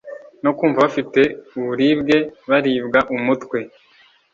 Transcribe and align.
no 0.43 0.51
kumva 0.57 0.83
bafite 0.85 1.21
uburibwe, 1.57 2.17
baribwa 2.49 2.99
umutwe, 3.15 3.59